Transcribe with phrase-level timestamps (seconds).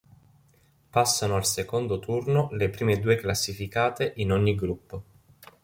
[0.89, 5.03] Passano al secondo turno le prime due classificate in ogni gruppo.